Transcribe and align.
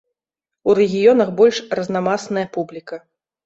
У 0.69 0.75
рэгіёнах 0.79 1.29
больш 1.41 1.61
разнамасная 1.83 2.51
публіка. 2.59 2.95